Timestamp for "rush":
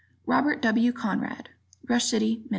1.87-2.05